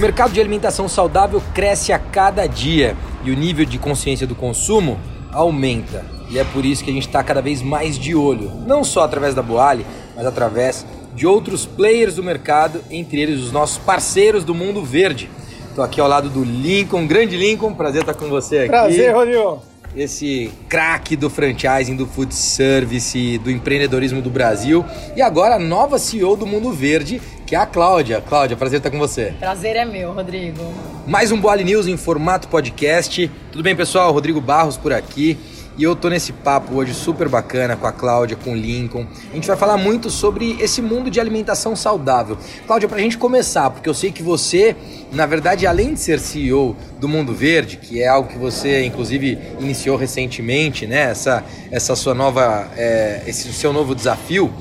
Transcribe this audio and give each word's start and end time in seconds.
O 0.00 0.02
mercado 0.02 0.32
de 0.32 0.40
alimentação 0.40 0.88
saudável 0.88 1.42
cresce 1.52 1.92
a 1.92 1.98
cada 1.98 2.46
dia 2.46 2.96
e 3.22 3.30
o 3.30 3.36
nível 3.36 3.66
de 3.66 3.76
consciência 3.76 4.26
do 4.26 4.34
consumo 4.34 4.98
aumenta. 5.30 6.06
E 6.30 6.38
é 6.38 6.44
por 6.44 6.64
isso 6.64 6.82
que 6.82 6.90
a 6.90 6.92
gente 6.94 7.06
está 7.06 7.22
cada 7.22 7.42
vez 7.42 7.60
mais 7.60 7.98
de 7.98 8.14
olho, 8.14 8.50
não 8.66 8.82
só 8.82 9.02
através 9.02 9.34
da 9.34 9.42
Boali, 9.42 9.84
mas 10.16 10.24
através 10.24 10.86
de 11.14 11.26
outros 11.26 11.66
players 11.66 12.14
do 12.14 12.22
mercado, 12.22 12.80
entre 12.90 13.20
eles 13.20 13.42
os 13.42 13.52
nossos 13.52 13.76
parceiros 13.76 14.42
do 14.42 14.54
mundo 14.54 14.82
verde. 14.82 15.28
Estou 15.68 15.84
aqui 15.84 16.00
ao 16.00 16.08
lado 16.08 16.30
do 16.30 16.42
Lincoln, 16.42 17.06
grande 17.06 17.36
Lincoln, 17.36 17.74
prazer 17.74 18.00
estar 18.00 18.14
com 18.14 18.30
você 18.30 18.60
aqui. 18.60 18.68
Prazer, 18.68 19.14
Rodrigo. 19.14 19.62
Esse 19.94 20.50
craque 20.66 21.14
do 21.14 21.28
franchising, 21.28 21.96
do 21.96 22.06
food 22.06 22.34
service, 22.34 23.36
do 23.38 23.50
empreendedorismo 23.50 24.22
do 24.22 24.30
Brasil. 24.30 24.82
E 25.14 25.20
agora 25.20 25.56
a 25.56 25.58
nova 25.58 25.98
CEO 25.98 26.36
do 26.36 26.46
Mundo 26.46 26.72
Verde, 26.72 27.20
que 27.50 27.56
é 27.56 27.58
a 27.58 27.66
Cláudia. 27.66 28.20
Cláudia, 28.20 28.56
prazer 28.56 28.78
estar 28.78 28.92
com 28.92 28.98
você. 29.00 29.34
Prazer 29.40 29.74
é 29.74 29.84
meu, 29.84 30.12
Rodrigo. 30.12 30.72
Mais 31.04 31.32
um 31.32 31.40
Boali 31.40 31.64
News 31.64 31.88
em 31.88 31.96
formato 31.96 32.46
podcast. 32.46 33.28
Tudo 33.50 33.64
bem, 33.64 33.74
pessoal? 33.74 34.12
Rodrigo 34.12 34.40
Barros 34.40 34.76
por 34.76 34.92
aqui. 34.92 35.36
E 35.76 35.82
eu 35.82 35.96
tô 35.96 36.08
nesse 36.08 36.32
papo 36.32 36.76
hoje 36.76 36.94
super 36.94 37.28
bacana 37.28 37.74
com 37.74 37.88
a 37.88 37.92
Cláudia, 37.92 38.36
com 38.36 38.52
o 38.52 38.56
Lincoln. 38.56 39.04
A 39.32 39.34
gente 39.34 39.48
vai 39.48 39.56
falar 39.56 39.76
muito 39.76 40.10
sobre 40.10 40.58
esse 40.60 40.80
mundo 40.80 41.10
de 41.10 41.18
alimentação 41.18 41.74
saudável. 41.74 42.38
Cláudia, 42.68 42.88
pra 42.88 43.00
gente 43.00 43.18
começar, 43.18 43.68
porque 43.70 43.88
eu 43.88 43.94
sei 43.94 44.12
que 44.12 44.22
você, 44.22 44.76
na 45.10 45.26
verdade, 45.26 45.66
além 45.66 45.94
de 45.94 45.98
ser 45.98 46.20
CEO 46.20 46.76
do 47.00 47.08
Mundo 47.08 47.34
Verde, 47.34 47.78
que 47.78 48.00
é 48.00 48.06
algo 48.06 48.28
que 48.28 48.38
você, 48.38 48.84
inclusive, 48.84 49.36
iniciou 49.58 49.96
recentemente, 49.96 50.86
né? 50.86 51.10
Essa, 51.10 51.42
essa 51.72 51.96
sua 51.96 52.14
nova, 52.14 52.70
é, 52.76 53.24
esse 53.26 53.52
seu 53.52 53.72
novo 53.72 53.92
desafio 53.92 54.54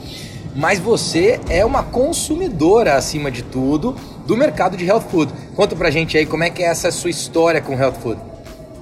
mas 0.60 0.78
você 0.78 1.40
é 1.50 1.64
uma 1.64 1.84
consumidora, 1.84 2.96
acima 2.96 3.32
de 3.32 3.44
tudo, 3.44 3.94
do 4.28 4.36
mercado 4.36 4.76
de 4.76 4.86
health 4.86 5.08
food. 5.10 5.32
Conta 5.56 5.74
pra 5.74 5.90
gente 5.90 6.18
aí 6.18 6.26
como 6.26 6.44
é 6.44 6.50
que 6.50 6.62
é 6.62 6.66
essa 6.66 6.92
sua 6.92 7.10
história 7.10 7.62
com 7.62 7.80
health 7.80 7.94
food. 7.94 8.22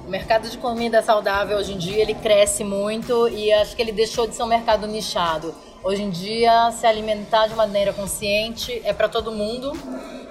O 0.04 0.10
mercado 0.10 0.50
de 0.50 0.58
comida 0.58 1.00
saudável 1.02 1.56
hoje 1.56 1.74
em 1.74 1.78
dia 1.78 2.02
ele 2.02 2.14
cresce 2.14 2.64
muito 2.64 3.28
e 3.28 3.52
acho 3.52 3.76
que 3.76 3.82
ele 3.82 3.92
deixou 3.92 4.26
de 4.26 4.34
ser 4.34 4.42
um 4.42 4.48
mercado 4.48 4.88
nichado. 4.88 5.54
Hoje 5.84 6.02
em 6.02 6.10
dia, 6.10 6.72
se 6.72 6.84
alimentar 6.84 7.46
de 7.46 7.54
maneira 7.54 7.92
consciente 7.92 8.82
é 8.84 8.92
para 8.92 9.08
todo 9.08 9.30
mundo. 9.30 9.72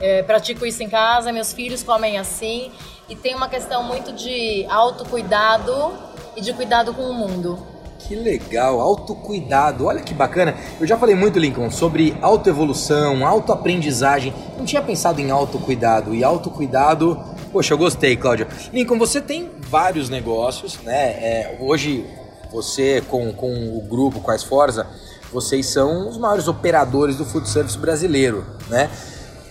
É, 0.02 0.24
pratico 0.24 0.66
isso 0.66 0.84
em 0.84 0.90
casa, 0.90 1.32
meus 1.32 1.54
filhos 1.54 1.82
comem 1.82 2.18
assim 2.18 2.70
e 3.08 3.16
tem 3.16 3.34
uma 3.34 3.48
questão 3.48 3.84
muito 3.84 4.12
de 4.12 4.66
autocuidado 4.70 5.94
e 6.36 6.42
de 6.42 6.52
cuidado 6.52 6.94
com 6.94 7.04
o 7.04 7.14
mundo. 7.14 7.77
Que 8.08 8.16
legal, 8.16 8.80
autocuidado. 8.80 9.86
Olha 9.86 10.02
que 10.02 10.14
bacana. 10.14 10.56
Eu 10.80 10.88
já 10.88 10.98
falei 10.98 11.14
muito, 11.14 11.38
Lincoln, 11.38 11.70
sobre 11.70 12.16
autoevolução, 12.22 13.28
autoaprendizagem. 13.28 14.34
Não 14.58 14.64
tinha 14.64 14.82
pensado 14.82 15.20
em 15.20 15.30
autocuidado. 15.30 16.16
E 16.16 16.24
autocuidado, 16.24 17.22
poxa, 17.52 17.74
eu 17.74 17.78
gostei, 17.78 18.16
Cláudia. 18.16 18.48
Lincoln, 18.72 18.98
você 18.98 19.20
tem 19.20 19.52
vários 19.60 20.10
negócios, 20.10 20.80
né? 20.84 20.96
É, 20.96 21.58
hoje, 21.60 22.06
você 22.50 23.04
com, 23.10 23.34
com 23.34 23.52
o 23.78 23.82
grupo, 23.82 24.22
com 24.22 24.32
a 24.32 24.36
Esforza, 24.38 24.88
vocês 25.30 25.66
são 25.66 26.08
os 26.08 26.18
maiores 26.18 26.48
operadores 26.48 27.18
do 27.18 27.26
food 27.26 27.50
service 27.50 27.78
brasileiro, 27.78 28.46
né? 28.70 28.90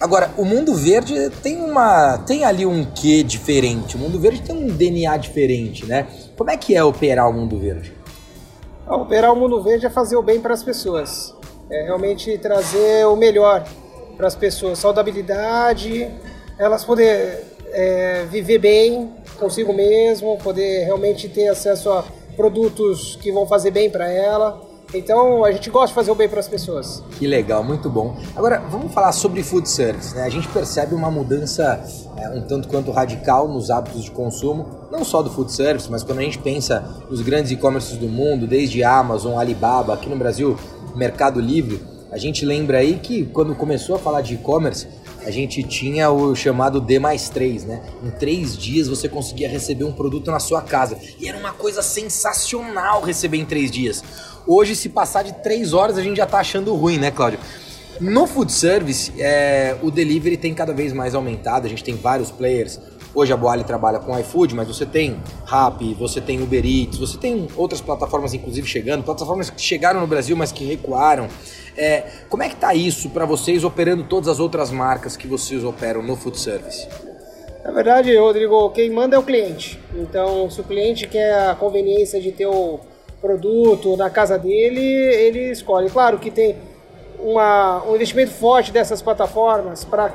Agora, 0.00 0.30
o 0.38 0.46
Mundo 0.46 0.74
Verde 0.74 1.28
tem 1.42 1.62
uma 1.62 2.16
tem 2.18 2.44
ali 2.44 2.64
um 2.64 2.86
quê 2.86 3.22
diferente. 3.22 3.96
O 3.96 3.98
Mundo 3.98 4.18
Verde 4.18 4.40
tem 4.40 4.56
um 4.56 4.66
DNA 4.66 5.14
diferente, 5.18 5.84
né? 5.84 6.06
Como 6.36 6.50
é 6.50 6.56
que 6.56 6.74
é 6.74 6.82
operar 6.82 7.28
o 7.28 7.34
Mundo 7.34 7.58
Verde? 7.58 8.05
Operar 8.88 9.32
o 9.32 9.36
mundo 9.36 9.60
verde 9.60 9.86
é 9.86 9.90
fazer 9.90 10.16
o 10.16 10.22
bem 10.22 10.40
para 10.40 10.54
as 10.54 10.62
pessoas. 10.62 11.34
É 11.68 11.82
realmente 11.82 12.38
trazer 12.38 13.04
o 13.06 13.16
melhor 13.16 13.66
para 14.16 14.28
as 14.28 14.36
pessoas. 14.36 14.78
Saudabilidade, 14.78 16.08
elas 16.56 16.84
poder 16.84 17.44
é, 17.72 18.24
viver 18.30 18.58
bem 18.58 19.12
consigo 19.40 19.72
mesmo, 19.72 20.38
poder 20.38 20.84
realmente 20.84 21.28
ter 21.28 21.48
acesso 21.48 21.90
a 21.90 22.04
produtos 22.36 23.16
que 23.16 23.32
vão 23.32 23.44
fazer 23.44 23.72
bem 23.72 23.90
para 23.90 24.08
ela. 24.08 24.62
Então 24.98 25.44
a 25.44 25.52
gente 25.52 25.70
gosta 25.70 25.88
de 25.88 25.94
fazer 25.94 26.10
o 26.10 26.14
bem 26.14 26.28
para 26.28 26.40
as 26.40 26.48
pessoas. 26.48 27.02
Que 27.18 27.26
legal, 27.26 27.62
muito 27.62 27.90
bom. 27.90 28.16
Agora 28.34 28.62
vamos 28.70 28.92
falar 28.92 29.12
sobre 29.12 29.42
food 29.42 29.68
service. 29.68 30.14
Né? 30.14 30.22
A 30.22 30.30
gente 30.30 30.48
percebe 30.48 30.94
uma 30.94 31.10
mudança 31.10 31.82
é, 32.16 32.28
um 32.30 32.42
tanto 32.42 32.68
quanto 32.68 32.90
radical 32.90 33.48
nos 33.48 33.70
hábitos 33.70 34.04
de 34.04 34.10
consumo, 34.10 34.66
não 34.90 35.04
só 35.04 35.22
do 35.22 35.30
food 35.30 35.52
service, 35.52 35.90
mas 35.90 36.02
quando 36.02 36.20
a 36.20 36.22
gente 36.22 36.38
pensa 36.38 37.04
nos 37.10 37.20
grandes 37.20 37.50
e-commerces 37.52 37.96
do 37.96 38.08
mundo, 38.08 38.46
desde 38.46 38.82
Amazon, 38.82 39.38
Alibaba, 39.38 39.94
aqui 39.94 40.08
no 40.08 40.16
Brasil, 40.16 40.56
Mercado 40.94 41.40
Livre, 41.40 41.82
a 42.10 42.18
gente 42.18 42.46
lembra 42.46 42.78
aí 42.78 42.98
que 42.98 43.26
quando 43.26 43.54
começou 43.54 43.96
a 43.96 43.98
falar 43.98 44.22
de 44.22 44.34
e-commerce, 44.34 44.86
a 45.26 45.30
gente 45.30 45.60
tinha 45.64 46.08
o 46.08 46.36
chamado 46.36 46.80
D 46.80 47.00
mais 47.00 47.28
3, 47.28 47.64
né? 47.64 47.82
Em 48.00 48.10
três 48.10 48.56
dias 48.56 48.86
você 48.86 49.08
conseguia 49.08 49.48
receber 49.48 49.84
um 49.84 49.92
produto 49.92 50.30
na 50.30 50.38
sua 50.38 50.62
casa. 50.62 50.96
E 51.18 51.28
era 51.28 51.36
uma 51.36 51.52
coisa 51.52 51.82
sensacional 51.82 53.02
receber 53.02 53.38
em 53.38 53.44
três 53.44 53.70
dias. 53.70 54.04
Hoje, 54.46 54.76
se 54.76 54.88
passar 54.88 55.22
de 55.24 55.32
três 55.42 55.72
horas, 55.72 55.98
a 55.98 56.02
gente 56.02 56.18
já 56.18 56.26
tá 56.26 56.38
achando 56.38 56.72
ruim, 56.74 56.98
né, 56.98 57.10
Cláudio? 57.10 57.40
No 58.00 58.26
food 58.26 58.52
service, 58.52 59.12
é, 59.18 59.76
o 59.82 59.90
delivery 59.90 60.36
tem 60.36 60.54
cada 60.54 60.72
vez 60.72 60.92
mais 60.92 61.14
aumentado, 61.14 61.66
a 61.66 61.68
gente 61.68 61.82
tem 61.82 61.96
vários 61.96 62.30
players. 62.30 62.78
Hoje 63.14 63.32
a 63.32 63.36
Boali 63.36 63.64
trabalha 63.64 63.98
com 63.98 64.16
iFood, 64.18 64.54
mas 64.54 64.68
você 64.68 64.84
tem 64.84 65.16
Rappi, 65.46 65.94
você 65.94 66.20
tem 66.20 66.42
Uber 66.42 66.64
Eats, 66.64 66.98
você 66.98 67.16
tem 67.16 67.48
outras 67.56 67.80
plataformas 67.80 68.34
inclusive 68.34 68.68
chegando, 68.68 69.02
plataformas 69.02 69.48
que 69.48 69.60
chegaram 69.60 70.00
no 70.00 70.06
Brasil, 70.06 70.36
mas 70.36 70.52
que 70.52 70.64
recuaram. 70.64 71.26
É, 71.76 72.04
como 72.28 72.42
é 72.42 72.48
que 72.50 72.56
tá 72.56 72.74
isso 72.74 73.08
para 73.08 73.24
vocês 73.24 73.64
operando 73.64 74.04
todas 74.04 74.28
as 74.28 74.38
outras 74.38 74.70
marcas 74.70 75.16
que 75.16 75.26
vocês 75.26 75.64
operam 75.64 76.02
no 76.02 76.14
food 76.14 76.38
service? 76.38 76.86
Na 77.64 77.72
verdade, 77.72 78.14
Rodrigo, 78.16 78.70
quem 78.70 78.90
manda 78.90 79.16
é 79.16 79.18
o 79.18 79.22
cliente. 79.22 79.80
Então, 79.94 80.48
se 80.50 80.60
o 80.60 80.64
cliente 80.64 81.08
quer 81.08 81.48
a 81.48 81.54
conveniência 81.54 82.20
de 82.20 82.30
ter 82.30 82.46
o 82.46 82.78
produto 83.26 83.96
na 83.96 84.08
casa 84.08 84.38
dele, 84.38 84.80
ele 84.80 85.50
escolhe. 85.50 85.90
Claro 85.90 86.18
que 86.18 86.30
tem 86.30 86.56
uma, 87.18 87.82
um 87.84 87.96
investimento 87.96 88.30
forte 88.30 88.70
dessas 88.70 89.02
plataformas 89.02 89.84
para 89.84 90.12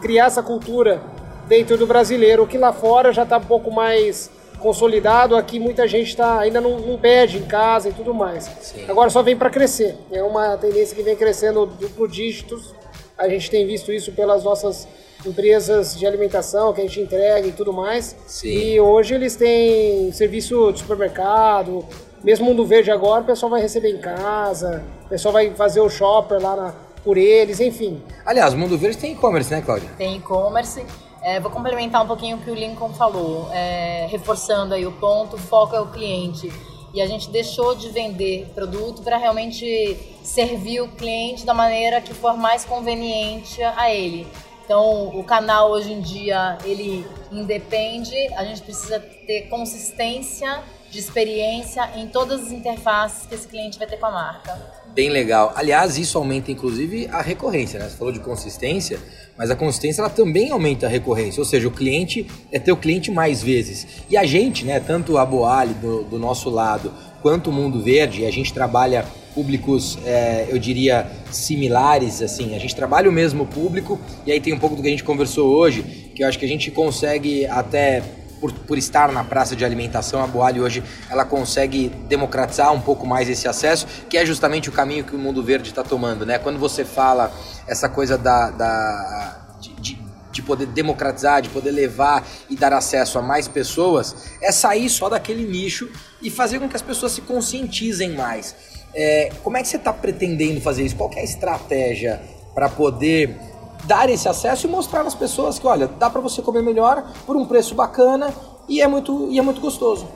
criar 0.00 0.26
essa 0.26 0.42
cultura 0.42 1.02
dentro 1.48 1.76
do 1.76 1.86
brasileiro, 1.86 2.46
que 2.46 2.56
lá 2.56 2.72
fora 2.72 3.12
já 3.12 3.24
está 3.24 3.38
um 3.38 3.44
pouco 3.44 3.72
mais 3.72 4.30
consolidado, 4.60 5.36
aqui 5.36 5.58
muita 5.58 5.86
gente 5.86 6.16
tá, 6.16 6.38
ainda 6.38 6.60
não, 6.60 6.78
não 6.78 6.98
pede 6.98 7.38
em 7.38 7.44
casa 7.44 7.88
e 7.88 7.92
tudo 7.92 8.14
mais. 8.14 8.44
Sim. 8.60 8.84
Agora 8.88 9.10
só 9.10 9.22
vem 9.22 9.36
para 9.36 9.50
crescer, 9.50 9.96
é 10.10 10.22
uma 10.22 10.56
tendência 10.56 10.94
que 10.94 11.02
vem 11.02 11.16
crescendo 11.16 11.66
duplo 11.66 12.08
dígitos, 12.08 12.74
a 13.16 13.28
gente 13.28 13.50
tem 13.50 13.66
visto 13.66 13.92
isso 13.92 14.12
pelas 14.12 14.44
nossas 14.44 14.86
empresas 15.24 15.98
de 15.98 16.06
alimentação 16.06 16.72
que 16.72 16.80
a 16.80 16.84
gente 16.84 17.00
entrega 17.00 17.46
e 17.46 17.52
tudo 17.52 17.72
mais. 17.72 18.16
Sim. 18.26 18.48
E 18.48 18.80
hoje 18.80 19.14
eles 19.14 19.36
têm 19.36 20.12
serviço 20.12 20.72
de 20.72 20.80
supermercado, 20.80 21.84
mesmo 22.22 22.46
Mundo 22.46 22.66
Verde 22.66 22.90
agora, 22.90 23.22
o 23.22 23.26
pessoal 23.26 23.50
vai 23.50 23.60
receber 23.60 23.90
em 23.90 23.98
casa, 23.98 24.84
o 25.04 25.08
pessoal 25.08 25.32
vai 25.32 25.50
fazer 25.54 25.80
o 25.80 25.88
shopper 25.88 26.40
lá 26.42 26.56
na, 26.56 26.74
por 27.04 27.16
eles, 27.16 27.60
enfim. 27.60 28.02
Aliás, 28.26 28.54
Mundo 28.54 28.76
Verde 28.76 28.98
tem 28.98 29.12
e-commerce, 29.12 29.50
né, 29.50 29.62
Cláudia? 29.62 29.90
Tem 29.96 30.16
e-commerce. 30.16 30.84
É, 31.22 31.40
vou 31.40 31.50
complementar 31.50 32.02
um 32.02 32.06
pouquinho 32.06 32.36
o 32.36 32.40
que 32.40 32.50
o 32.50 32.54
Lincoln 32.54 32.90
falou, 32.90 33.48
é, 33.52 34.06
reforçando 34.08 34.74
aí 34.74 34.86
o 34.86 34.92
ponto, 34.92 35.36
o 35.36 35.38
foco 35.38 35.74
é 35.74 35.80
o 35.80 35.86
cliente. 35.86 36.52
E 36.94 37.02
a 37.02 37.06
gente 37.06 37.28
deixou 37.30 37.74
de 37.74 37.90
vender 37.90 38.50
produto 38.54 39.02
para 39.02 39.16
realmente 39.16 39.98
servir 40.22 40.80
o 40.80 40.88
cliente 40.88 41.44
da 41.44 41.52
maneira 41.52 42.00
que 42.00 42.14
for 42.14 42.36
mais 42.36 42.64
conveniente 42.64 43.62
a 43.62 43.92
ele. 43.92 44.26
Então, 44.68 45.18
o 45.18 45.24
canal 45.24 45.70
hoje 45.70 45.90
em 45.90 46.02
dia, 46.02 46.58
ele 46.62 47.06
independe, 47.32 48.14
a 48.34 48.44
gente 48.44 48.60
precisa 48.60 49.00
ter 49.00 49.48
consistência 49.48 50.62
de 50.90 50.98
experiência 50.98 51.88
em 51.96 52.06
todas 52.06 52.42
as 52.42 52.52
interfaces 52.52 53.26
que 53.26 53.34
esse 53.34 53.48
cliente 53.48 53.78
vai 53.78 53.88
ter 53.88 53.96
com 53.96 54.04
a 54.04 54.10
marca. 54.10 54.60
Bem 54.88 55.08
legal. 55.08 55.54
Aliás, 55.56 55.96
isso 55.96 56.18
aumenta 56.18 56.52
inclusive 56.52 57.08
a 57.10 57.22
recorrência, 57.22 57.78
né? 57.78 57.88
Você 57.88 57.96
falou 57.96 58.12
de 58.12 58.20
consistência, 58.20 59.00
mas 59.38 59.50
a 59.50 59.56
consistência 59.56 60.02
ela 60.02 60.10
também 60.10 60.50
aumenta 60.50 60.84
a 60.84 60.90
recorrência, 60.90 61.40
ou 61.40 61.46
seja, 61.46 61.66
o 61.66 61.70
cliente 61.70 62.26
é 62.52 62.58
ter 62.58 62.70
o 62.70 62.76
cliente 62.76 63.10
mais 63.10 63.42
vezes. 63.42 63.86
E 64.10 64.18
a 64.18 64.26
gente, 64.26 64.66
né, 64.66 64.78
tanto 64.80 65.16
a 65.16 65.24
Boali 65.24 65.72
do, 65.72 66.04
do 66.04 66.18
nosso 66.18 66.50
lado, 66.50 66.92
quanto 67.22 67.48
o 67.48 67.52
Mundo 67.54 67.80
Verde, 67.80 68.26
a 68.26 68.30
gente 68.30 68.52
trabalha 68.52 69.06
públicos, 69.38 69.96
é, 70.04 70.46
eu 70.48 70.58
diria, 70.58 71.06
similares, 71.30 72.20
assim, 72.20 72.56
a 72.56 72.58
gente 72.58 72.74
trabalha 72.74 73.08
o 73.08 73.12
mesmo 73.12 73.46
público, 73.46 74.00
e 74.26 74.32
aí 74.32 74.40
tem 74.40 74.52
um 74.52 74.58
pouco 74.58 74.74
do 74.74 74.82
que 74.82 74.88
a 74.88 74.90
gente 74.90 75.04
conversou 75.04 75.48
hoje, 75.56 76.10
que 76.12 76.24
eu 76.24 76.28
acho 76.28 76.36
que 76.36 76.44
a 76.44 76.48
gente 76.48 76.72
consegue 76.72 77.46
até 77.46 78.02
por, 78.40 78.52
por 78.52 78.76
estar 78.76 79.12
na 79.12 79.22
praça 79.22 79.54
de 79.54 79.64
alimentação, 79.64 80.20
a 80.24 80.26
Boali 80.26 80.60
hoje 80.60 80.82
ela 81.08 81.24
consegue 81.24 81.88
democratizar 82.08 82.72
um 82.72 82.80
pouco 82.80 83.06
mais 83.06 83.28
esse 83.28 83.46
acesso, 83.46 83.86
que 84.10 84.18
é 84.18 84.26
justamente 84.26 84.68
o 84.68 84.72
caminho 84.72 85.04
que 85.04 85.14
o 85.14 85.18
Mundo 85.18 85.40
Verde 85.40 85.68
está 85.68 85.84
tomando, 85.84 86.26
né? 86.26 86.36
Quando 86.36 86.58
você 86.58 86.84
fala 86.84 87.32
essa 87.68 87.88
coisa 87.88 88.18
da, 88.18 88.50
da 88.50 89.56
de, 89.60 89.72
de, 89.74 89.98
de, 90.32 90.42
poder 90.42 90.66
democratizar, 90.66 91.42
de 91.42 91.48
poder 91.48 91.70
levar 91.70 92.26
e 92.50 92.56
dar 92.56 92.72
acesso 92.72 93.20
a 93.20 93.22
mais 93.22 93.46
pessoas, 93.46 94.16
é 94.42 94.50
sair 94.50 94.88
só 94.88 95.08
daquele 95.08 95.46
nicho 95.46 95.88
e 96.20 96.28
fazer 96.28 96.58
com 96.58 96.68
que 96.68 96.74
as 96.74 96.82
pessoas 96.82 97.12
se 97.12 97.20
conscientizem 97.20 98.14
mais. 98.16 98.77
É, 98.94 99.30
como 99.42 99.56
é 99.56 99.62
que 99.62 99.68
você 99.68 99.76
está 99.76 99.92
pretendendo 99.92 100.60
fazer 100.60 100.84
isso? 100.84 100.96
Qual 100.96 101.10
é 101.14 101.20
a 101.20 101.24
estratégia 101.24 102.20
para 102.54 102.68
poder 102.68 103.36
dar 103.84 104.10
esse 104.10 104.28
acesso 104.28 104.66
e 104.66 104.70
mostrar 104.70 105.02
às 105.02 105.14
pessoas 105.14 105.58
que, 105.58 105.66
olha, 105.66 105.86
dá 105.86 106.10
para 106.10 106.20
você 106.20 106.42
comer 106.42 106.62
melhor 106.62 107.10
por 107.24 107.36
um 107.36 107.46
preço 107.46 107.74
bacana 107.74 108.34
e 108.68 108.80
é 108.80 108.86
muito, 108.86 109.30
e 109.30 109.38
é 109.38 109.42
muito 109.42 109.60
gostoso. 109.60 110.08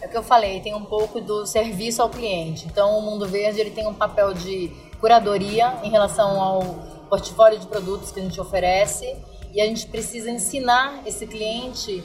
É 0.00 0.06
o 0.06 0.10
que 0.10 0.16
eu 0.16 0.22
falei, 0.22 0.60
tem 0.60 0.74
um 0.74 0.84
pouco 0.84 1.20
do 1.20 1.46
serviço 1.46 2.02
ao 2.02 2.10
cliente. 2.10 2.66
Então, 2.66 2.98
o 2.98 3.02
Mundo 3.02 3.26
Verde 3.26 3.60
ele 3.60 3.70
tem 3.70 3.86
um 3.86 3.94
papel 3.94 4.34
de 4.34 4.70
curadoria 5.00 5.78
em 5.82 5.90
relação 5.90 6.40
ao 6.40 6.62
portfólio 7.08 7.58
de 7.58 7.66
produtos 7.66 8.10
que 8.10 8.20
a 8.20 8.22
gente 8.22 8.40
oferece 8.40 9.16
e 9.54 9.60
a 9.60 9.66
gente 9.66 9.86
precisa 9.86 10.30
ensinar 10.30 11.02
esse 11.06 11.26
cliente 11.26 12.02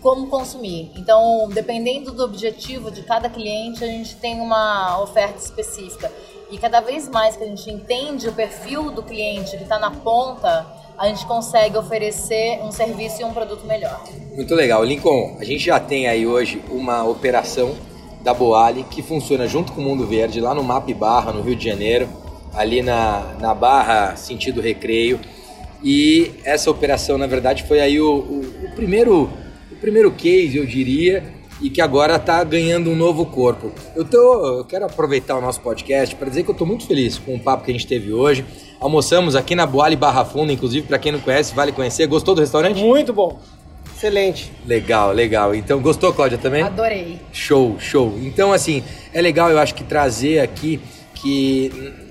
como 0.00 0.28
consumir. 0.28 0.90
Então, 0.96 1.48
dependendo 1.52 2.12
do 2.12 2.24
objetivo 2.24 2.90
de 2.90 3.02
cada 3.02 3.28
cliente, 3.28 3.84
a 3.84 3.86
gente 3.86 4.16
tem 4.16 4.40
uma 4.40 5.00
oferta 5.02 5.38
específica. 5.38 6.10
E 6.50 6.58
cada 6.58 6.80
vez 6.80 7.08
mais 7.08 7.36
que 7.36 7.44
a 7.44 7.46
gente 7.46 7.70
entende 7.70 8.28
o 8.28 8.32
perfil 8.32 8.90
do 8.90 9.02
cliente 9.02 9.56
que 9.56 9.62
está 9.62 9.78
na 9.78 9.90
ponta, 9.90 10.66
a 10.98 11.06
gente 11.06 11.24
consegue 11.26 11.76
oferecer 11.76 12.60
um 12.62 12.72
serviço 12.72 13.22
e 13.22 13.24
um 13.24 13.32
produto 13.32 13.64
melhor. 13.66 14.02
Muito 14.34 14.54
legal. 14.54 14.84
Lincoln, 14.84 15.36
a 15.38 15.44
gente 15.44 15.64
já 15.64 15.78
tem 15.78 16.08
aí 16.08 16.26
hoje 16.26 16.62
uma 16.70 17.04
operação 17.04 17.74
da 18.22 18.34
Boali 18.34 18.84
que 18.84 19.02
funciona 19.02 19.46
junto 19.46 19.72
com 19.72 19.80
o 19.80 19.84
Mundo 19.84 20.06
Verde 20.06 20.40
lá 20.40 20.54
no 20.54 20.62
MAP 20.62 20.92
Barra, 20.92 21.32
no 21.32 21.40
Rio 21.40 21.56
de 21.56 21.64
Janeiro, 21.64 22.08
ali 22.52 22.82
na, 22.82 23.34
na 23.40 23.54
Barra 23.54 24.16
sentido 24.16 24.60
Recreio. 24.60 25.20
E 25.82 26.32
essa 26.44 26.70
operação, 26.70 27.16
na 27.16 27.26
verdade, 27.26 27.62
foi 27.62 27.80
aí 27.80 28.00
o, 28.00 28.12
o, 28.12 28.66
o 28.66 28.74
primeiro 28.74 29.30
primeiro 29.80 30.10
case, 30.10 30.56
eu 30.56 30.66
diria, 30.66 31.24
e 31.60 31.68
que 31.68 31.80
agora 31.80 32.16
está 32.16 32.42
ganhando 32.42 32.90
um 32.90 32.96
novo 32.96 33.26
corpo. 33.26 33.72
Eu, 33.94 34.04
tô, 34.04 34.58
eu 34.58 34.64
quero 34.64 34.86
aproveitar 34.86 35.36
o 35.36 35.40
nosso 35.40 35.60
podcast 35.60 36.14
para 36.14 36.28
dizer 36.28 36.42
que 36.42 36.50
eu 36.50 36.52
estou 36.52 36.66
muito 36.66 36.86
feliz 36.86 37.18
com 37.18 37.34
o 37.34 37.40
papo 37.40 37.64
que 37.64 37.70
a 37.70 37.74
gente 37.74 37.86
teve 37.86 38.12
hoje. 38.12 38.44
Almoçamos 38.80 39.36
aqui 39.36 39.54
na 39.54 39.66
Boale 39.66 39.96
Barra 39.96 40.24
Funda, 40.24 40.52
inclusive, 40.52 40.86
para 40.86 40.98
quem 40.98 41.12
não 41.12 41.20
conhece, 41.20 41.54
vale 41.54 41.72
conhecer. 41.72 42.06
Gostou 42.06 42.34
do 42.34 42.40
restaurante? 42.40 42.82
Muito 42.82 43.12
bom. 43.12 43.40
Excelente. 43.94 44.50
Legal, 44.66 45.12
legal. 45.12 45.54
Então, 45.54 45.80
gostou, 45.80 46.12
Cláudia, 46.14 46.38
também? 46.38 46.62
Adorei. 46.62 47.18
Show, 47.32 47.76
show. 47.78 48.18
Então, 48.22 48.50
assim, 48.52 48.82
é 49.12 49.20
legal, 49.20 49.50
eu 49.50 49.58
acho 49.58 49.74
que 49.74 49.84
trazer 49.84 50.40
aqui 50.40 50.80
que 51.14 52.09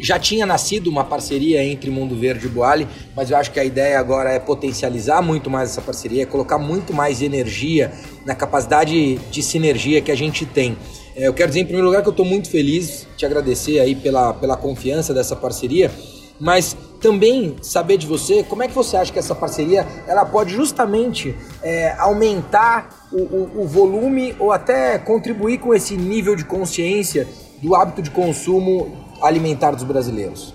já 0.00 0.18
tinha 0.18 0.46
nascido 0.46 0.88
uma 0.88 1.04
parceria 1.04 1.64
entre 1.64 1.90
Mundo 1.90 2.16
Verde 2.16 2.46
e 2.46 2.48
Boali, 2.48 2.86
mas 3.14 3.30
eu 3.30 3.36
acho 3.36 3.50
que 3.50 3.60
a 3.60 3.64
ideia 3.64 3.98
agora 3.98 4.30
é 4.30 4.38
potencializar 4.38 5.22
muito 5.22 5.50
mais 5.50 5.70
essa 5.70 5.80
parceria, 5.80 6.22
é 6.22 6.26
colocar 6.26 6.58
muito 6.58 6.92
mais 6.92 7.22
energia 7.22 7.92
na 8.24 8.34
capacidade 8.34 9.16
de 9.16 9.42
sinergia 9.42 10.00
que 10.00 10.10
a 10.10 10.16
gente 10.16 10.44
tem. 10.44 10.76
É, 11.14 11.26
eu 11.26 11.34
quero 11.34 11.48
dizer, 11.48 11.60
em 11.60 11.64
primeiro 11.64 11.86
lugar, 11.86 12.02
que 12.02 12.08
eu 12.08 12.12
estou 12.12 12.26
muito 12.26 12.50
feliz, 12.50 13.06
te 13.16 13.24
agradecer 13.24 13.78
aí 13.80 13.94
pela, 13.94 14.34
pela 14.34 14.56
confiança 14.56 15.14
dessa 15.14 15.34
parceria, 15.34 15.90
mas 16.38 16.76
também 17.00 17.56
saber 17.62 17.96
de 17.96 18.06
você 18.06 18.42
como 18.42 18.62
é 18.62 18.68
que 18.68 18.74
você 18.74 18.96
acha 18.96 19.12
que 19.12 19.18
essa 19.18 19.34
parceria 19.34 19.86
ela 20.06 20.24
pode 20.24 20.52
justamente 20.52 21.34
é, 21.62 21.94
aumentar 21.98 23.08
o, 23.12 23.16
o, 23.16 23.62
o 23.62 23.66
volume 23.66 24.34
ou 24.38 24.52
até 24.52 24.98
contribuir 24.98 25.58
com 25.58 25.74
esse 25.74 25.96
nível 25.96 26.34
de 26.34 26.44
consciência 26.44 27.26
do 27.62 27.74
hábito 27.74 28.02
de 28.02 28.10
consumo 28.10 29.05
alimentar 29.22 29.72
dos 29.72 29.84
brasileiros? 29.84 30.54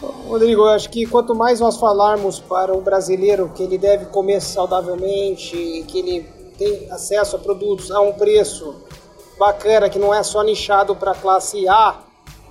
Rodrigo, 0.00 0.62
eu 0.62 0.68
acho 0.68 0.88
que 0.88 1.04
quanto 1.06 1.34
mais 1.34 1.60
nós 1.60 1.76
falarmos 1.76 2.38
para 2.38 2.74
o 2.74 2.80
brasileiro 2.80 3.50
que 3.54 3.62
ele 3.62 3.76
deve 3.76 4.06
comer 4.06 4.40
saudavelmente, 4.40 5.84
que 5.86 5.98
ele 5.98 6.22
tem 6.56 6.90
acesso 6.90 7.36
a 7.36 7.38
produtos 7.38 7.90
a 7.90 8.00
um 8.00 8.12
preço 8.12 8.76
bacana, 9.38 9.88
que 9.88 9.98
não 9.98 10.14
é 10.14 10.22
só 10.22 10.42
nichado 10.42 10.94
para 10.94 11.12
a 11.12 11.14
classe 11.14 11.68
A, 11.68 11.98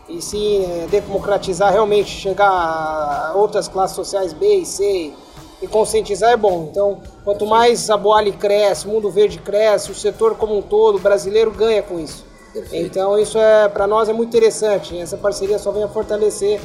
e 0.07 0.21
sim 0.21 0.65
é, 0.65 0.87
democratizar 0.87 1.71
realmente, 1.71 2.09
chegar 2.09 2.49
a 2.49 3.33
outras 3.35 3.67
classes 3.67 3.95
sociais 3.95 4.33
B 4.33 4.57
e 4.57 4.65
C 4.65 5.13
e 5.61 5.67
conscientizar 5.67 6.31
é 6.31 6.37
bom. 6.37 6.67
Então, 6.71 6.99
quanto 7.23 7.45
mais 7.45 7.89
a 7.89 7.97
Boali 7.97 8.31
cresce, 8.31 8.87
o 8.87 8.91
mundo 8.91 9.09
verde 9.09 9.39
cresce, 9.39 9.91
o 9.91 9.95
setor 9.95 10.35
como 10.35 10.57
um 10.57 10.61
todo, 10.61 10.95
o 10.95 10.99
brasileiro 10.99 11.51
ganha 11.51 11.83
com 11.83 11.99
isso. 11.99 12.25
Perfeito. 12.53 12.85
Então 12.85 13.17
isso 13.17 13.37
é 13.37 13.67
para 13.67 13.87
nós 13.87 14.09
é 14.09 14.13
muito 14.13 14.29
interessante. 14.29 14.97
Essa 14.97 15.17
parceria 15.17 15.59
só 15.59 15.71
vem 15.71 15.83
a 15.83 15.87
fortalecer 15.87 16.59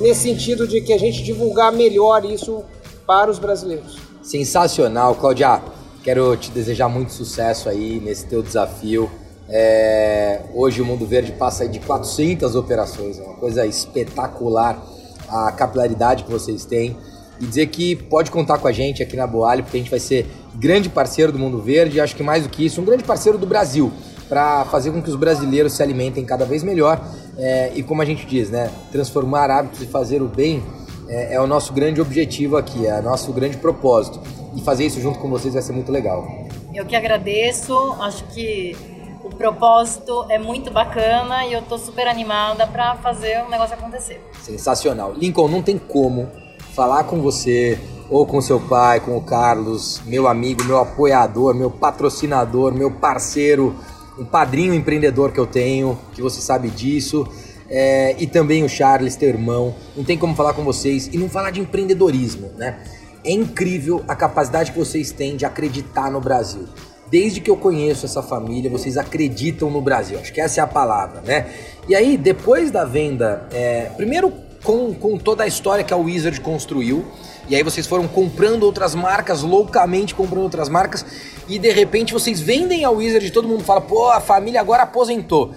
nesse 0.00 0.22
sentido 0.22 0.66
de 0.66 0.80
que 0.80 0.92
a 0.92 0.98
gente 0.98 1.22
divulgar 1.22 1.72
melhor 1.72 2.24
isso 2.24 2.62
para 3.06 3.30
os 3.30 3.38
brasileiros. 3.38 3.98
Sensacional, 4.22 5.14
Claudia. 5.14 5.60
Quero 6.02 6.34
te 6.36 6.50
desejar 6.50 6.88
muito 6.88 7.12
sucesso 7.12 7.68
aí 7.68 8.00
nesse 8.00 8.26
teu 8.26 8.42
desafio. 8.42 9.10
É... 9.52 10.42
hoje 10.54 10.80
o 10.80 10.84
Mundo 10.84 11.04
Verde 11.04 11.32
passa 11.32 11.66
de 11.66 11.80
400 11.80 12.54
operações, 12.54 13.18
é 13.18 13.22
uma 13.22 13.34
coisa 13.34 13.66
espetacular 13.66 14.80
a 15.28 15.50
capilaridade 15.50 16.22
que 16.22 16.30
vocês 16.30 16.64
têm 16.64 16.96
e 17.40 17.46
dizer 17.46 17.66
que 17.66 17.96
pode 17.96 18.30
contar 18.30 18.58
com 18.58 18.68
a 18.68 18.72
gente 18.72 19.02
aqui 19.02 19.16
na 19.16 19.26
Boalho, 19.26 19.64
porque 19.64 19.76
a 19.76 19.80
gente 19.80 19.90
vai 19.90 19.98
ser 19.98 20.26
grande 20.54 20.88
parceiro 20.88 21.32
do 21.32 21.38
Mundo 21.38 21.60
Verde 21.60 21.96
e 21.96 22.00
acho 22.00 22.14
que 22.14 22.22
mais 22.22 22.44
do 22.44 22.48
que 22.48 22.64
isso, 22.64 22.80
um 22.80 22.84
grande 22.84 23.02
parceiro 23.02 23.38
do 23.38 23.46
Brasil 23.46 23.92
para 24.30 24.64
fazer 24.66 24.92
com 24.92 25.02
que 25.02 25.10
os 25.10 25.16
brasileiros 25.16 25.72
se 25.72 25.82
alimentem 25.82 26.24
cada 26.24 26.46
vez 26.46 26.62
melhor 26.62 27.04
é, 27.36 27.72
e, 27.74 27.82
como 27.82 28.00
a 28.00 28.04
gente 28.04 28.24
diz, 28.24 28.48
né, 28.48 28.70
transformar 28.92 29.50
hábitos 29.50 29.82
e 29.82 29.86
fazer 29.86 30.22
o 30.22 30.28
bem 30.28 30.62
é, 31.08 31.34
é 31.34 31.40
o 31.40 31.46
nosso 31.48 31.72
grande 31.72 32.00
objetivo 32.00 32.56
aqui, 32.56 32.86
é 32.86 33.00
o 33.00 33.02
nosso 33.02 33.32
grande 33.32 33.56
propósito. 33.56 34.20
E 34.54 34.62
fazer 34.62 34.86
isso 34.86 35.00
junto 35.00 35.18
com 35.18 35.28
vocês 35.28 35.52
vai 35.52 35.62
ser 35.62 35.72
muito 35.72 35.90
legal. 35.90 36.24
Eu 36.72 36.86
que 36.86 36.94
agradeço, 36.94 37.74
acho 38.00 38.22
que 38.26 38.76
o 39.24 39.30
propósito 39.30 40.24
é 40.28 40.38
muito 40.38 40.70
bacana 40.70 41.44
e 41.44 41.52
eu 41.52 41.60
estou 41.60 41.78
super 41.78 42.06
animada 42.06 42.68
para 42.68 42.94
fazer 42.96 43.44
o 43.44 43.50
negócio 43.50 43.74
acontecer. 43.74 44.20
Sensacional. 44.42 45.12
Lincoln, 45.12 45.48
não 45.48 45.62
tem 45.62 45.76
como 45.76 46.28
falar 46.72 47.02
com 47.04 47.20
você 47.20 47.78
ou 48.08 48.24
com 48.24 48.40
seu 48.40 48.60
pai, 48.60 49.00
com 49.00 49.16
o 49.16 49.22
Carlos, 49.22 50.00
meu 50.06 50.28
amigo, 50.28 50.62
meu 50.64 50.78
apoiador, 50.78 51.54
meu 51.54 51.70
patrocinador, 51.70 52.72
meu 52.72 52.90
parceiro, 52.92 53.74
um 54.20 54.24
padrinho 54.26 54.74
empreendedor 54.74 55.32
que 55.32 55.40
eu 55.40 55.46
tenho, 55.46 55.98
que 56.14 56.20
você 56.20 56.42
sabe 56.42 56.68
disso. 56.68 57.26
É, 57.70 58.14
e 58.18 58.26
também 58.26 58.62
o 58.62 58.68
Charles, 58.68 59.16
teu 59.16 59.30
irmão. 59.30 59.74
Não 59.96 60.04
tem 60.04 60.18
como 60.18 60.34
falar 60.34 60.52
com 60.52 60.62
vocês 60.62 61.08
e 61.10 61.16
não 61.16 61.28
falar 61.28 61.50
de 61.50 61.60
empreendedorismo, 61.60 62.50
né? 62.58 62.80
É 63.24 63.32
incrível 63.32 64.04
a 64.06 64.14
capacidade 64.14 64.72
que 64.72 64.78
vocês 64.78 65.10
têm 65.10 65.36
de 65.36 65.46
acreditar 65.46 66.10
no 66.10 66.20
Brasil. 66.20 66.64
Desde 67.10 67.40
que 67.40 67.50
eu 67.50 67.56
conheço 67.56 68.06
essa 68.06 68.22
família, 68.22 68.70
vocês 68.70 68.96
acreditam 68.96 69.70
no 69.70 69.80
Brasil. 69.80 70.18
Acho 70.18 70.32
que 70.32 70.40
essa 70.40 70.60
é 70.60 70.64
a 70.64 70.66
palavra, 70.66 71.22
né? 71.22 71.48
E 71.88 71.94
aí, 71.94 72.16
depois 72.16 72.70
da 72.70 72.84
venda, 72.84 73.48
é, 73.52 73.90
primeiro 73.96 74.32
com, 74.62 74.94
com 74.94 75.16
toda 75.18 75.44
a 75.44 75.46
história 75.46 75.82
que 75.82 75.92
a 75.92 75.96
Wizard 75.96 76.40
construiu, 76.40 77.04
e 77.48 77.56
aí 77.56 77.62
vocês 77.62 77.86
foram 77.86 78.06
comprando 78.06 78.64
outras 78.64 78.94
marcas, 78.94 79.42
loucamente 79.42 80.14
comprando 80.14 80.44
outras 80.44 80.68
marcas, 80.68 81.04
e 81.48 81.58
de 81.58 81.70
repente 81.70 82.12
vocês 82.12 82.40
vendem 82.40 82.84
a 82.84 82.90
Wizard 82.90 83.26
e 83.26 83.30
todo 83.30 83.48
mundo 83.48 83.64
fala, 83.64 83.80
pô, 83.80 84.10
a 84.10 84.20
família 84.20 84.60
agora 84.60 84.84
aposentou. 84.84 85.52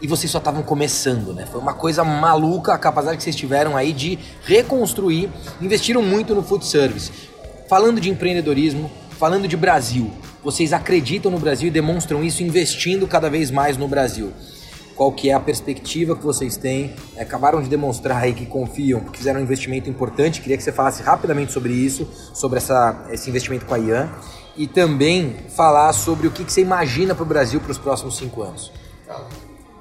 E 0.00 0.06
vocês 0.06 0.30
só 0.30 0.38
estavam 0.38 0.62
começando, 0.62 1.32
né? 1.32 1.46
Foi 1.50 1.60
uma 1.60 1.72
coisa 1.72 2.04
maluca 2.04 2.74
a 2.74 2.78
capacidade 2.78 3.16
que 3.16 3.22
vocês 3.22 3.36
tiveram 3.36 3.76
aí 3.76 3.92
de 3.92 4.18
reconstruir, 4.44 5.30
investiram 5.60 6.02
muito 6.02 6.34
no 6.34 6.42
food 6.42 6.66
service. 6.66 7.10
Falando 7.68 8.00
de 8.00 8.10
empreendedorismo, 8.10 8.90
falando 9.18 9.48
de 9.48 9.56
Brasil, 9.56 10.10
vocês 10.42 10.72
acreditam 10.72 11.30
no 11.30 11.38
Brasil 11.38 11.68
e 11.68 11.70
demonstram 11.70 12.22
isso 12.22 12.42
investindo 12.42 13.06
cada 13.06 13.30
vez 13.30 13.50
mais 13.50 13.76
no 13.76 13.88
Brasil 13.88 14.32
qual 14.94 15.12
que 15.12 15.30
é 15.30 15.34
a 15.34 15.40
perspectiva 15.40 16.16
que 16.16 16.24
vocês 16.24 16.56
têm. 16.56 16.94
Acabaram 17.18 17.62
de 17.62 17.68
demonstrar 17.68 18.22
aí 18.22 18.32
que 18.32 18.46
confiam, 18.46 19.00
que 19.00 19.18
fizeram 19.18 19.40
um 19.40 19.42
investimento 19.42 19.90
importante. 19.90 20.40
Queria 20.40 20.56
que 20.56 20.62
você 20.62 20.72
falasse 20.72 21.02
rapidamente 21.02 21.52
sobre 21.52 21.72
isso, 21.72 22.08
sobre 22.32 22.58
essa, 22.58 23.06
esse 23.10 23.28
investimento 23.28 23.66
com 23.66 23.74
a 23.74 23.78
Ian. 23.78 24.10
E 24.56 24.66
também 24.66 25.34
falar 25.48 25.92
sobre 25.92 26.28
o 26.28 26.30
que, 26.30 26.44
que 26.44 26.52
você 26.52 26.60
imagina 26.60 27.14
para 27.14 27.24
o 27.24 27.26
Brasil 27.26 27.60
para 27.60 27.72
os 27.72 27.78
próximos 27.78 28.16
cinco 28.16 28.42
anos. 28.42 28.70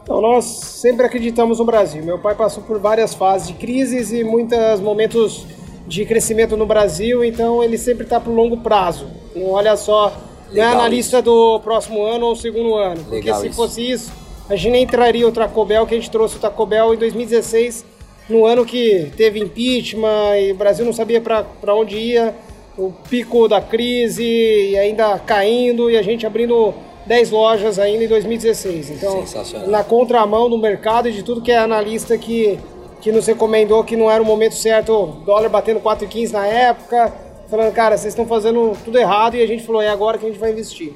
Então, 0.02 0.20
nós 0.20 0.46
sempre 0.46 1.06
acreditamos 1.06 1.60
no 1.60 1.66
Brasil. 1.66 2.04
Meu 2.04 2.20
pai 2.20 2.36
passou 2.36 2.64
por 2.64 2.80
várias 2.80 3.14
fases 3.14 3.48
de 3.48 3.54
crises 3.54 4.12
e 4.12 4.24
muitos 4.24 4.80
momentos 4.82 5.46
de 5.88 6.06
crescimento 6.06 6.58
no 6.58 6.66
Brasil, 6.66 7.24
então 7.24 7.64
ele 7.64 7.78
sempre 7.78 8.04
está 8.04 8.20
para 8.20 8.32
o 8.32 8.36
longo 8.36 8.58
prazo. 8.58 9.08
Não 9.36 9.52
olha 9.52 9.76
só, 9.76 10.14
não 10.52 10.64
é 10.64 10.66
analista 10.66 11.22
do 11.22 11.60
próximo 11.60 12.04
ano 12.04 12.28
ou 12.28 12.36
segundo 12.36 12.76
ano. 12.76 13.02
Legal 13.10 13.10
porque 13.10 13.34
se 13.34 13.48
isso. 13.48 13.56
fosse 13.56 13.92
isso, 13.92 14.12
a 14.50 14.56
gente 14.56 14.72
nem 14.72 14.88
traria 14.88 15.28
o 15.28 15.32
Taco 15.32 15.66
Bell, 15.66 15.86
que 15.86 15.96
a 15.96 15.98
gente 15.98 16.12
trouxe 16.12 16.38
o 16.38 16.40
Taco 16.40 16.66
Bell 16.66 16.94
em 16.94 16.98
2016, 16.98 17.86
no 18.30 18.46
ano 18.46 18.66
que 18.66 19.12
teve 19.16 19.40
impeachment 19.40 20.38
e 20.40 20.52
o 20.52 20.56
Brasil 20.56 20.86
não 20.86 20.94
sabia 20.94 21.22
para 21.22 21.76
onde 21.76 21.98
ia, 21.98 22.36
o 22.78 22.92
pico 23.10 23.48
da 23.48 23.62
crise 23.62 24.24
e 24.24 24.78
ainda 24.78 25.20
caindo 25.20 25.90
e 25.90 25.98
a 25.98 26.02
gente 26.02 26.26
abrindo 26.26 26.74
10 27.06 27.32
lojas 27.32 27.78
ainda 27.78 28.04
em 28.04 28.08
2016. 28.08 28.90
Então, 28.92 29.24
na 29.68 29.84
contramão 29.84 30.50
do 30.50 30.58
mercado 30.58 31.10
e 31.10 31.12
de 31.12 31.24
tudo 31.24 31.42
que 31.42 31.52
é 31.52 31.58
analista 31.58 32.18
que, 32.18 32.58
que 33.02 33.12
nos 33.12 33.28
recomendou 33.28 33.84
que 33.84 33.96
não 33.96 34.10
era 34.10 34.24
o 34.24 34.26
momento 34.26 34.56
certo, 34.56 35.06
dólar 35.26 35.50
batendo 35.50 35.80
4,15 35.80 36.32
na 36.32 36.48
época, 36.48 37.14
falando, 37.50 37.74
cara, 37.74 37.98
vocês 37.98 38.14
estão 38.14 38.26
fazendo 38.26 38.76
tudo 38.84 38.98
errado 38.98 39.36
e 39.36 39.44
a 39.44 39.48
gente 39.48 39.64
falou, 39.64 39.82
é 39.82 39.90
agora 39.90 40.18
que 40.18 40.26
a 40.26 40.30
gente 40.30 40.40
vai 40.40 40.52
investir. 40.52 40.94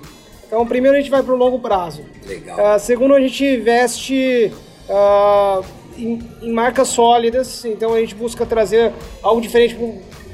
Então, 0.47 0.65
primeiro 0.65 0.95
a 0.95 0.99
gente 0.99 1.11
vai 1.11 1.21
para 1.21 1.33
o 1.33 1.37
longo 1.37 1.59
prazo. 1.59 2.03
Legal. 2.25 2.57
Uh, 2.57 2.79
segundo, 2.79 3.13
a 3.13 3.19
gente 3.19 3.45
investe 3.45 4.51
uh, 4.89 5.63
em, 5.97 6.19
em 6.41 6.51
marcas 6.51 6.87
sólidas, 6.87 7.65
então 7.65 7.93
a 7.93 7.99
gente 7.99 8.15
busca 8.15 8.45
trazer 8.45 8.93
algo 9.21 9.41
diferente 9.41 9.77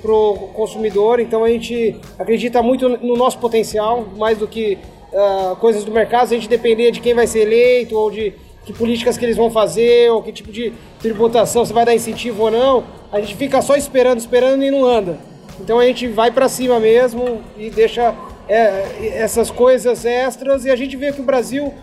para 0.01 0.11
o 0.11 0.49
consumidor, 0.53 1.19
então 1.19 1.43
a 1.43 1.49
gente 1.49 1.95
acredita 2.19 2.61
muito 2.61 2.87
no 2.89 3.15
nosso 3.15 3.39
potencial, 3.39 4.05
mais 4.17 4.37
do 4.37 4.47
que 4.47 4.77
uh, 5.11 5.55
coisas 5.55 5.83
do 5.83 5.91
mercado, 5.91 6.27
se 6.27 6.35
a 6.35 6.37
gente 6.37 6.49
depender 6.49 6.91
de 6.91 6.99
quem 6.99 7.13
vai 7.13 7.25
ser 7.25 7.39
eleito 7.39 7.97
ou 7.97 8.11
de 8.11 8.33
que 8.65 8.71
políticas 8.71 9.17
que 9.17 9.25
eles 9.25 9.35
vão 9.35 9.49
fazer, 9.49 10.11
ou 10.11 10.21
que 10.21 10.31
tipo 10.31 10.51
de 10.51 10.73
tributação, 10.99 11.65
se 11.65 11.73
vai 11.73 11.85
dar 11.85 11.93
incentivo 11.95 12.43
ou 12.43 12.51
não, 12.51 12.83
a 13.11 13.19
gente 13.19 13.35
fica 13.35 13.61
só 13.61 13.75
esperando, 13.75 14.19
esperando 14.19 14.63
e 14.63 14.71
não 14.71 14.85
anda. 14.85 15.17
Então 15.59 15.79
a 15.79 15.85
gente 15.85 16.07
vai 16.07 16.31
para 16.31 16.47
cima 16.47 16.79
mesmo 16.79 17.41
e 17.57 17.69
deixa 17.69 18.15
é, 18.47 19.15
essas 19.15 19.49
coisas 19.49 20.05
extras 20.05 20.65
e 20.65 20.71
a 20.71 20.75
gente 20.75 20.95
vê 20.97 21.11
que 21.11 21.21
o 21.21 21.23
Brasil 21.23 21.73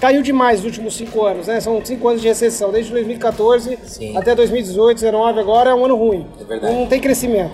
caiu 0.00 0.22
demais 0.22 0.58
nos 0.58 0.66
últimos 0.66 0.96
cinco 0.96 1.24
anos, 1.24 1.46
né? 1.46 1.60
São 1.60 1.82
cinco 1.84 2.08
anos 2.08 2.20
de 2.20 2.28
recessão, 2.28 2.70
desde 2.70 2.92
2014 2.92 3.78
Sim. 3.84 4.16
até 4.16 4.34
2018, 4.34 5.00
2019, 5.00 5.40
agora 5.40 5.70
é 5.70 5.74
um 5.74 5.84
ano 5.84 5.96
ruim. 5.96 6.26
É. 6.48 6.72
Não 6.72 6.86
tem 6.86 7.00
crescimento. 7.00 7.52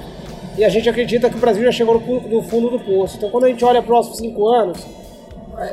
E 0.56 0.64
a 0.64 0.68
gente 0.68 0.88
acredita 0.88 1.30
que 1.30 1.36
o 1.36 1.40
Brasil 1.40 1.64
já 1.64 1.72
chegou 1.72 1.94
no 1.94 2.42
fundo 2.42 2.70
do 2.70 2.78
poço. 2.78 3.16
Então 3.16 3.30
quando 3.30 3.44
a 3.44 3.48
gente 3.48 3.64
olha 3.64 3.80
para 3.82 3.98
os 3.98 4.06
próximos 4.06 4.18
cinco 4.18 4.48
anos, 4.48 4.86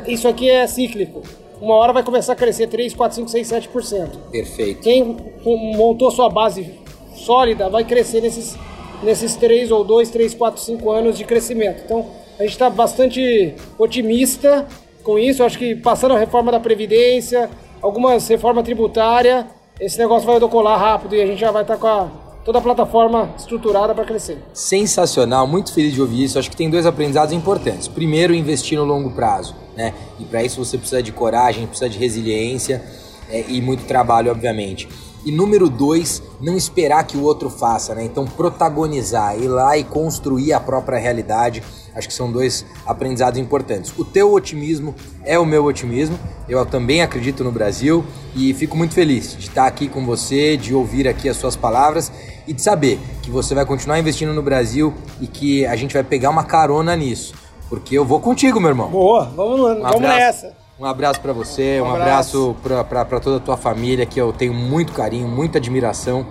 isso 0.08 0.28
aqui 0.28 0.50
é 0.50 0.66
cíclico. 0.68 1.22
Uma 1.62 1.76
hora 1.76 1.92
vai 1.92 2.04
começar 2.04 2.34
a 2.34 2.36
crescer 2.36 2.68
3, 2.68 2.94
4, 2.94 3.16
5, 3.16 3.30
6, 3.30 3.52
7%. 3.52 4.10
Perfeito. 4.32 4.82
Quem 4.82 5.18
montou 5.44 6.10
sua 6.10 6.30
base 6.30 6.80
sólida 7.16 7.70
vai 7.70 7.84
crescer 7.84 8.22
nesses, 8.22 8.58
nesses 9.04 9.36
3 9.36 9.70
ou 9.70 9.84
2, 9.84 10.10
3, 10.10 10.34
4, 10.34 10.62
5 10.62 10.90
anos 10.90 11.18
de 11.18 11.26
crescimento. 11.26 11.82
Então 11.84 12.06
a 12.40 12.44
gente 12.44 12.54
está 12.54 12.70
bastante 12.70 13.54
otimista 13.78 14.66
com 15.04 15.20
isso. 15.20 15.44
Acho 15.44 15.60
que 15.60 15.76
passando 15.76 16.14
a 16.14 16.18
reforma 16.18 16.52
da 16.52 16.60
Previdência, 16.60 17.50
algumas 17.82 18.26
reformas 18.30 18.64
tributárias, 18.64 19.46
esse 19.78 19.98
negócio 20.00 20.26
vai 20.26 20.40
decolar 20.40 20.80
rápido 20.80 21.16
e 21.16 21.22
a 21.22 21.28
gente 21.28 21.40
já 21.40 21.52
vai 21.52 21.64
estar 21.64 21.76
tá 21.76 21.80
com 21.80 21.88
a 21.88 22.30
toda 22.46 22.58
a 22.58 22.62
plataforma 22.62 23.30
estruturada 23.38 23.94
para 23.94 24.06
crescer. 24.06 24.40
Sensacional, 24.54 25.46
muito 25.46 25.74
feliz 25.74 25.94
de 25.94 26.02
ouvir 26.02 26.24
isso. 26.24 26.40
Acho 26.40 26.50
que 26.50 26.56
tem 26.56 26.70
dois 26.70 26.86
aprendizados 26.86 27.34
importantes. 27.34 27.90
Primeiro, 27.90 28.34
investir 28.34 28.78
no 28.78 28.86
longo 28.86 29.12
prazo, 29.12 29.54
né? 29.76 29.94
E 30.18 30.24
para 30.24 30.42
isso 30.42 30.64
você 30.64 30.78
precisa 30.78 31.04
de 31.04 31.12
coragem, 31.12 31.68
precisa 31.68 31.90
de 31.90 31.98
resiliência 31.98 32.82
é, 33.30 33.44
e 33.50 33.62
muito 33.62 33.84
trabalho, 33.84 34.32
obviamente. 34.32 34.88
E 35.26 35.32
número 35.32 35.70
dois, 35.70 36.24
não 36.40 36.56
esperar 36.56 37.04
que 37.04 37.18
o 37.18 37.24
outro 37.24 37.50
faça, 37.50 37.94
né? 37.94 38.04
Então 38.04 38.26
protagonizar, 38.26 39.38
ir 39.38 39.48
lá 39.48 39.78
e 39.78 39.84
construir 39.84 40.54
a 40.54 40.60
própria 40.60 40.98
realidade. 40.98 41.62
Acho 41.94 42.08
que 42.08 42.14
são 42.14 42.32
dois 42.32 42.66
aprendizados 42.86 43.40
importantes. 43.40 43.92
O 43.98 44.06
teu 44.06 44.32
otimismo 44.32 44.96
é 45.26 45.38
o 45.38 45.46
meu 45.46 45.66
otimismo. 45.66 46.18
Eu 46.48 46.66
também 46.66 47.02
acredito 47.02 47.44
no 47.44 47.52
Brasil 47.52 48.06
e 48.36 48.54
fico 48.54 48.78
muito 48.78 48.94
feliz 48.94 49.36
de 49.36 49.48
estar 49.48 49.68
aqui 49.68 49.90
com 49.90 50.06
você, 50.06 50.56
de 50.56 50.74
ouvir 50.74 51.08
aqui 51.08 51.28
as 51.28 51.36
suas 51.36 51.56
palavras 51.56 52.12
e 52.48 52.54
de 52.54 52.62
saber 52.62 53.00
que 53.22 53.30
você 53.30 53.54
vai 53.54 53.66
continuar 53.66 54.00
investindo 54.00 54.34
no 54.34 54.42
Brasil 54.42 54.94
e 55.20 55.28
que 55.28 55.66
a 55.66 55.76
gente 55.76 55.94
vai 55.94 56.04
pegar 56.04 56.30
uma 56.30 56.44
carona 56.44 56.96
nisso. 56.96 57.34
Porque 57.70 57.96
eu 57.96 58.06
vou 58.06 58.20
contigo, 58.20 58.60
meu 58.60 58.70
irmão. 58.70 58.90
Boa, 58.90 59.26
vamos, 59.36 59.60
um 59.60 59.82
vamos 59.82 60.02
nessa. 60.02 60.59
Um 60.80 60.86
abraço 60.86 61.20
para 61.20 61.34
você, 61.34 61.82
um, 61.82 61.84
um 61.84 61.92
abraço, 61.92 62.56
abraço 62.64 62.86
para 63.10 63.20
toda 63.20 63.36
a 63.36 63.40
tua 63.42 63.58
família, 63.58 64.06
que 64.06 64.20
eu 64.20 64.32
tenho 64.32 64.54
muito 64.54 64.94
carinho, 64.94 65.28
muita 65.28 65.58
admiração. 65.58 66.26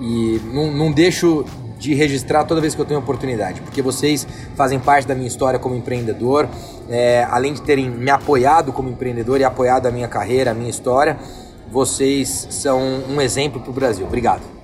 E 0.00 0.40
não, 0.54 0.72
não 0.72 0.90
deixo 0.90 1.44
de 1.78 1.92
registrar 1.92 2.44
toda 2.44 2.62
vez 2.62 2.74
que 2.74 2.80
eu 2.80 2.86
tenho 2.86 2.98
oportunidade, 2.98 3.60
porque 3.60 3.82
vocês 3.82 4.26
fazem 4.56 4.78
parte 4.78 5.06
da 5.06 5.14
minha 5.14 5.28
história 5.28 5.58
como 5.58 5.74
empreendedor, 5.74 6.48
é, 6.88 7.26
além 7.30 7.52
de 7.52 7.60
terem 7.60 7.90
me 7.90 8.10
apoiado 8.10 8.72
como 8.72 8.88
empreendedor 8.88 9.38
e 9.38 9.44
apoiado 9.44 9.86
a 9.86 9.90
minha 9.90 10.08
carreira, 10.08 10.52
a 10.52 10.54
minha 10.54 10.70
história, 10.70 11.18
vocês 11.70 12.48
são 12.50 12.80
um 13.06 13.20
exemplo 13.20 13.60
para 13.60 13.70
o 13.70 13.72
Brasil. 13.74 14.06
Obrigado. 14.06 14.59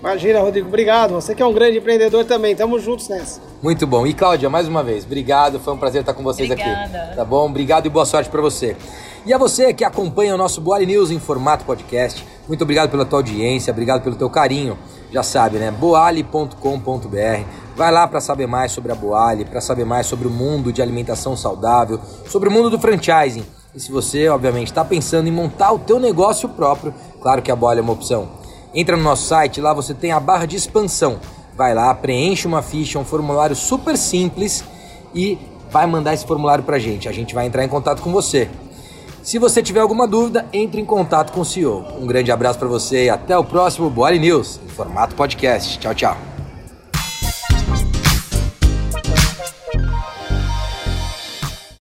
Imagina, 0.00 0.40
Rodrigo, 0.40 0.66
obrigado. 0.66 1.12
Você 1.12 1.34
que 1.34 1.42
é 1.42 1.46
um 1.46 1.52
grande 1.52 1.78
empreendedor 1.78 2.24
também. 2.24 2.56
Tamo 2.56 2.78
juntos 2.78 3.08
nessa. 3.08 3.40
Muito 3.62 3.86
bom. 3.86 4.06
E 4.06 4.14
Cláudia, 4.14 4.48
mais 4.48 4.66
uma 4.66 4.82
vez, 4.82 5.04
obrigado. 5.04 5.60
Foi 5.60 5.74
um 5.74 5.78
prazer 5.78 6.00
estar 6.00 6.14
com 6.14 6.22
vocês 6.22 6.50
Obrigada. 6.50 7.02
aqui. 7.02 7.16
Tá 7.16 7.24
bom? 7.24 7.46
Obrigado 7.46 7.86
e 7.86 7.90
boa 7.90 8.06
sorte 8.06 8.30
para 8.30 8.40
você. 8.40 8.76
E 9.26 9.34
a 9.34 9.38
você 9.38 9.74
que 9.74 9.84
acompanha 9.84 10.34
o 10.34 10.38
nosso 10.38 10.60
Boali 10.60 10.86
News 10.86 11.10
em 11.10 11.18
formato 11.18 11.66
podcast, 11.66 12.26
muito 12.48 12.62
obrigado 12.62 12.90
pela 12.90 13.04
tua 13.04 13.18
audiência, 13.18 13.70
obrigado 13.70 14.02
pelo 14.02 14.16
teu 14.16 14.30
carinho 14.30 14.78
já 15.12 15.22
sabe, 15.22 15.58
né? 15.58 15.70
boali.com.br. 15.70 17.44
Vai 17.76 17.90
lá 17.90 18.06
para 18.06 18.20
saber 18.20 18.46
mais 18.46 18.72
sobre 18.72 18.92
a 18.92 18.94
Boali, 18.94 19.44
para 19.44 19.60
saber 19.60 19.84
mais 19.84 20.06
sobre 20.06 20.28
o 20.28 20.30
mundo 20.30 20.72
de 20.72 20.80
alimentação 20.80 21.36
saudável, 21.36 21.98
sobre 22.26 22.48
o 22.48 22.52
mundo 22.52 22.70
do 22.70 22.78
franchising. 22.78 23.44
E 23.74 23.80
se 23.80 23.90
você, 23.90 24.28
obviamente, 24.28 24.68
está 24.68 24.84
pensando 24.84 25.28
em 25.28 25.32
montar 25.32 25.72
o 25.72 25.78
teu 25.78 25.98
negócio 25.98 26.48
próprio, 26.48 26.94
claro 27.22 27.42
que 27.42 27.50
a 27.50 27.56
Boali 27.56 27.80
é 27.80 27.82
uma 27.82 27.92
opção. 27.92 28.39
Entra 28.74 28.96
no 28.96 29.02
nosso 29.02 29.26
site, 29.26 29.60
lá 29.60 29.72
você 29.72 29.94
tem 29.94 30.12
a 30.12 30.20
barra 30.20 30.46
de 30.46 30.56
expansão. 30.56 31.18
Vai 31.56 31.74
lá, 31.74 31.92
preenche 31.94 32.46
uma 32.46 32.62
ficha, 32.62 32.98
um 32.98 33.04
formulário 33.04 33.56
super 33.56 33.96
simples 33.96 34.64
e 35.14 35.38
vai 35.70 35.86
mandar 35.86 36.14
esse 36.14 36.26
formulário 36.26 36.64
para 36.64 36.76
a 36.76 36.80
gente. 36.80 37.08
A 37.08 37.12
gente 37.12 37.34
vai 37.34 37.46
entrar 37.46 37.64
em 37.64 37.68
contato 37.68 38.00
com 38.02 38.12
você. 38.12 38.48
Se 39.22 39.38
você 39.38 39.62
tiver 39.62 39.80
alguma 39.80 40.06
dúvida, 40.06 40.46
entre 40.52 40.80
em 40.80 40.84
contato 40.84 41.32
com 41.32 41.40
o 41.40 41.44
CEO. 41.44 41.84
Um 42.00 42.06
grande 42.06 42.32
abraço 42.32 42.58
para 42.58 42.68
você 42.68 43.04
e 43.04 43.10
até 43.10 43.36
o 43.36 43.44
próximo 43.44 43.90
Boali 43.90 44.18
News, 44.18 44.58
em 44.64 44.68
formato 44.68 45.14
podcast. 45.14 45.78
Tchau, 45.78 45.94
tchau. 45.94 46.29